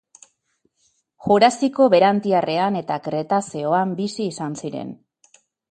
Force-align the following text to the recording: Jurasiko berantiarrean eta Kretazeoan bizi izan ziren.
Jurasiko 1.25 1.87
berantiarrean 1.95 2.81
eta 2.83 2.99
Kretazeoan 3.09 3.95
bizi 4.03 4.31
izan 4.35 4.63
ziren. 4.65 4.97